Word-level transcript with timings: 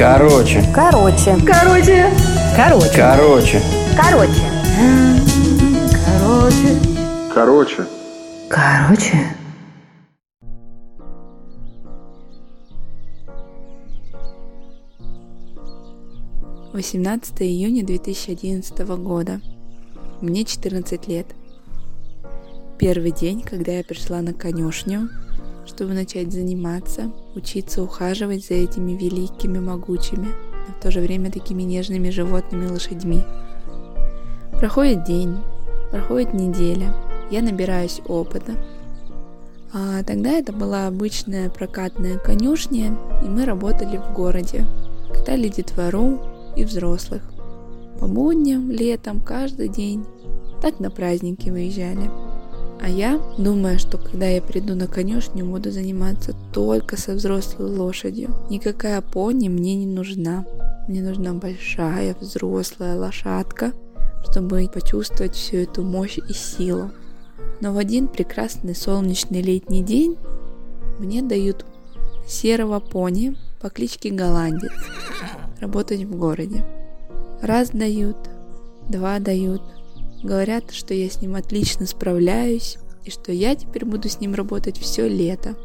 Короче. 0.00 0.64
Короче. 0.74 1.36
Короче. 1.44 2.10
Короче. 2.56 2.90
Короче. 2.96 3.62
Короче. 3.98 4.40
Короче. 6.06 6.78
Короче. 7.34 7.86
Короче. 8.48 9.36
Восемнадцатое 16.72 17.48
июня 17.48 17.84
2011 17.84 18.78
года. 19.02 19.42
Мне 20.22 20.46
14 20.46 21.08
лет. 21.08 21.26
Первый 22.78 23.10
день, 23.10 23.42
когда 23.42 23.72
я 23.72 23.84
пришла 23.84 24.22
на 24.22 24.32
конюшню, 24.32 25.10
чтобы 25.66 25.94
начать 25.94 26.32
заниматься, 26.32 27.10
учиться 27.34 27.82
ухаживать 27.82 28.46
за 28.46 28.54
этими 28.54 28.92
великими, 28.92 29.58
могучими, 29.58 30.28
но 30.68 30.74
в 30.74 30.82
то 30.82 30.90
же 30.90 31.00
время 31.00 31.30
такими 31.30 31.62
нежными 31.62 32.10
животными 32.10 32.66
лошадьми. 32.66 33.22
Проходит 34.58 35.04
день, 35.04 35.36
проходит 35.90 36.34
неделя, 36.34 36.94
я 37.30 37.42
набираюсь 37.42 38.00
опыта. 38.06 38.52
А 39.72 40.02
тогда 40.02 40.30
это 40.30 40.52
была 40.52 40.88
обычная 40.88 41.48
прокатная 41.48 42.18
конюшня, 42.18 42.96
и 43.24 43.28
мы 43.28 43.44
работали 43.44 43.98
в 43.98 44.12
городе. 44.12 44.66
Катали 45.12 45.48
детвору 45.48 46.18
и 46.56 46.64
взрослых. 46.64 47.22
По 48.00 48.06
будням, 48.06 48.70
летом, 48.70 49.20
каждый 49.20 49.68
день. 49.68 50.04
Так 50.60 50.80
на 50.80 50.90
праздники 50.90 51.50
выезжали. 51.50 52.10
А 52.82 52.88
я, 52.88 53.20
думая, 53.36 53.78
что 53.78 53.98
когда 53.98 54.26
я 54.26 54.40
приду 54.40 54.74
на 54.74 54.86
конюшню, 54.86 55.44
буду 55.44 55.70
заниматься 55.70 56.34
только 56.52 56.96
со 56.96 57.12
взрослой 57.12 57.70
лошадью. 57.70 58.34
Никакая 58.48 59.00
пони 59.02 59.48
мне 59.48 59.76
не 59.76 59.86
нужна. 59.86 60.46
Мне 60.88 61.02
нужна 61.02 61.34
большая 61.34 62.16
взрослая 62.18 62.96
лошадка, 62.96 63.72
чтобы 64.30 64.68
почувствовать 64.72 65.34
всю 65.34 65.58
эту 65.58 65.82
мощь 65.82 66.18
и 66.18 66.32
силу. 66.32 66.90
Но 67.60 67.74
в 67.74 67.78
один 67.78 68.08
прекрасный 68.08 68.74
солнечный 68.74 69.42
летний 69.42 69.82
день 69.82 70.16
мне 70.98 71.22
дают 71.22 71.66
серого 72.26 72.80
пони 72.80 73.36
по 73.60 73.68
кличке 73.68 74.10
Голландец 74.10 74.72
работать 75.60 76.04
в 76.04 76.16
городе. 76.16 76.64
Раз 77.42 77.70
дают, 77.70 78.16
два 78.88 79.18
дают. 79.18 79.62
Говорят, 80.22 80.70
что 80.70 80.92
я 80.92 81.08
с 81.08 81.22
ним 81.22 81.34
отлично 81.34 81.86
справляюсь 81.86 82.76
и 83.04 83.10
что 83.10 83.32
я 83.32 83.54
теперь 83.54 83.86
буду 83.86 84.08
с 84.08 84.20
ним 84.20 84.34
работать 84.34 84.78
все 84.78 85.08
лето. 85.08 85.56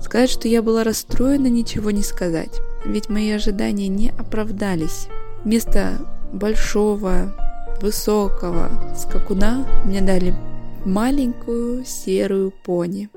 Сказать, 0.00 0.30
что 0.30 0.46
я 0.46 0.62
была 0.62 0.84
расстроена, 0.84 1.48
ничего 1.48 1.90
не 1.90 2.02
сказать, 2.02 2.60
ведь 2.84 3.08
мои 3.08 3.30
ожидания 3.30 3.88
не 3.88 4.10
оправдались. 4.10 5.08
Вместо 5.44 5.98
большого, 6.32 7.34
высокого 7.80 8.70
скакуна 8.96 9.66
мне 9.84 10.00
дали 10.00 10.34
маленькую 10.84 11.84
серую 11.84 12.52
пони. 12.64 13.08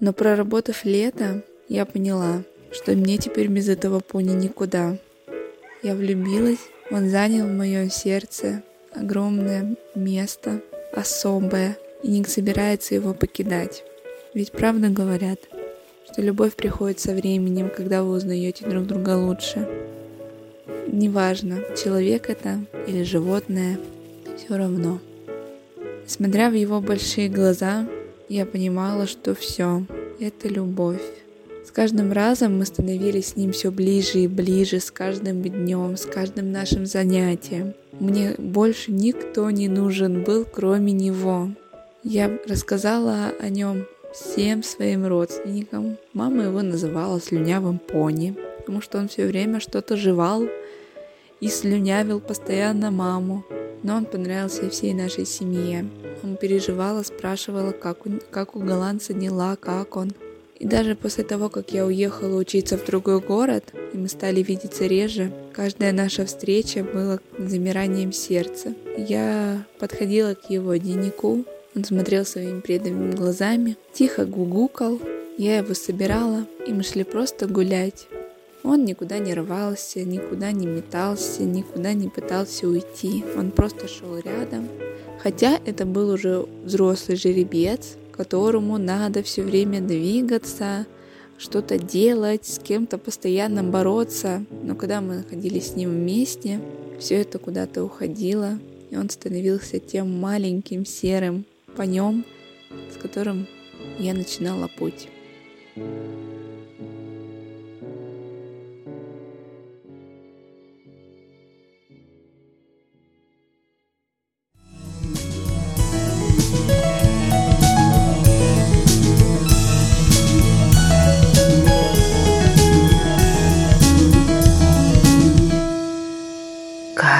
Но 0.00 0.12
проработав 0.12 0.84
лето, 0.84 1.42
я 1.68 1.86
поняла, 1.86 2.42
что 2.70 2.92
мне 2.92 3.16
теперь 3.16 3.48
без 3.48 3.68
этого 3.68 4.00
пони 4.00 4.34
никуда. 4.34 4.98
Я 5.82 5.94
влюбилась, 5.94 6.60
он 6.90 7.08
занял 7.08 7.46
в 7.46 7.52
моем 7.52 7.90
сердце 7.90 8.62
огромное 8.94 9.76
место, 9.94 10.60
особое, 10.92 11.76
и 12.02 12.10
не 12.10 12.24
собирается 12.24 12.94
его 12.94 13.14
покидать. 13.14 13.84
Ведь 14.34 14.52
правда 14.52 14.88
говорят, 14.88 15.38
что 16.10 16.22
любовь 16.22 16.54
приходит 16.54 17.00
со 17.00 17.12
временем, 17.12 17.70
когда 17.74 18.02
вы 18.02 18.16
узнаете 18.16 18.66
друг 18.66 18.86
друга 18.86 19.16
лучше. 19.16 19.68
Неважно, 20.88 21.60
человек 21.76 22.28
это 22.28 22.60
или 22.86 23.02
животное, 23.02 23.78
все 24.36 24.56
равно. 24.56 25.00
Смотря 26.06 26.50
в 26.50 26.54
его 26.54 26.80
большие 26.80 27.28
глаза, 27.28 27.86
я 28.28 28.44
понимала, 28.44 29.06
что 29.06 29.34
все, 29.34 29.84
это 30.20 30.48
любовь. 30.48 31.21
С 31.64 31.70
каждым 31.70 32.12
разом 32.12 32.58
мы 32.58 32.66
становились 32.66 33.28
с 33.28 33.36
ним 33.36 33.52
все 33.52 33.70
ближе 33.70 34.20
и 34.20 34.28
ближе, 34.28 34.80
с 34.80 34.90
каждым 34.90 35.42
днем, 35.42 35.96
с 35.96 36.04
каждым 36.06 36.50
нашим 36.50 36.86
занятием. 36.86 37.74
Мне 37.92 38.34
больше 38.36 38.90
никто 38.90 39.48
не 39.50 39.68
нужен 39.68 40.24
был, 40.24 40.44
кроме 40.44 40.92
него. 40.92 41.50
Я 42.02 42.36
рассказала 42.48 43.32
о 43.38 43.48
нем 43.48 43.86
всем 44.12 44.62
своим 44.62 45.06
родственникам. 45.06 45.98
Мама 46.12 46.44
его 46.44 46.62
называла 46.62 47.20
слюнявым 47.20 47.78
пони, 47.78 48.36
потому 48.58 48.80
что 48.80 48.98
он 48.98 49.08
все 49.08 49.26
время 49.26 49.60
что-то 49.60 49.96
жевал 49.96 50.44
и 51.40 51.48
слюнявил 51.48 52.20
постоянно 52.20 52.90
маму. 52.90 53.44
Но 53.84 53.96
он 53.96 54.04
понравился 54.04 54.68
всей 54.68 54.94
нашей 54.94 55.26
семье. 55.26 55.88
Он 56.22 56.36
переживала, 56.36 57.02
спрашивала, 57.02 57.72
как 57.72 58.06
у, 58.06 58.10
как 58.30 58.56
у 58.56 58.60
голландца 58.60 59.12
дела, 59.12 59.56
как 59.56 59.96
он. 59.96 60.12
И 60.62 60.66
даже 60.66 60.94
после 60.94 61.24
того, 61.24 61.48
как 61.48 61.72
я 61.72 61.84
уехала 61.84 62.36
учиться 62.36 62.78
в 62.78 62.86
другой 62.86 63.20
город, 63.20 63.74
и 63.92 63.98
мы 63.98 64.06
стали 64.06 64.42
видеться 64.42 64.86
реже, 64.86 65.32
каждая 65.52 65.92
наша 65.92 66.24
встреча 66.24 66.84
была 66.84 67.18
замиранием 67.36 68.12
сердца. 68.12 68.72
Я 68.96 69.64
подходила 69.80 70.34
к 70.34 70.50
его 70.50 70.76
дневнику, 70.76 71.44
он 71.74 71.84
смотрел 71.84 72.24
своими 72.24 72.60
преданными 72.60 73.10
глазами, 73.10 73.76
тихо 73.92 74.24
гугукал, 74.24 75.00
я 75.36 75.58
его 75.58 75.74
собирала, 75.74 76.46
и 76.64 76.72
мы 76.72 76.84
шли 76.84 77.02
просто 77.02 77.48
гулять. 77.48 78.06
Он 78.62 78.84
никуда 78.84 79.18
не 79.18 79.34
рвался, 79.34 80.04
никуда 80.04 80.52
не 80.52 80.68
метался, 80.68 81.42
никуда 81.42 81.92
не 81.92 82.08
пытался 82.08 82.68
уйти. 82.68 83.24
Он 83.36 83.50
просто 83.50 83.88
шел 83.88 84.16
рядом. 84.16 84.68
Хотя 85.20 85.58
это 85.66 85.86
был 85.86 86.10
уже 86.10 86.46
взрослый 86.62 87.16
жеребец, 87.16 87.96
которому 88.12 88.78
надо 88.78 89.22
все 89.22 89.42
время 89.42 89.80
двигаться, 89.80 90.86
что-то 91.38 91.78
делать, 91.78 92.46
с 92.46 92.58
кем-то 92.58 92.98
постоянно 92.98 93.64
бороться. 93.64 94.44
Но 94.62 94.76
когда 94.76 95.00
мы 95.00 95.16
находились 95.16 95.70
с 95.70 95.76
ним 95.76 95.90
вместе, 95.90 96.60
все 97.00 97.16
это 97.16 97.38
куда-то 97.38 97.82
уходило, 97.82 98.58
и 98.90 98.96
он 98.96 99.10
становился 99.10 99.80
тем 99.80 100.20
маленьким 100.20 100.86
серым 100.86 101.44
конем, 101.76 102.24
с 102.94 103.00
которым 103.00 103.48
я 103.98 104.14
начинала 104.14 104.68
путь. 104.68 105.08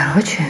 короче 0.03 0.43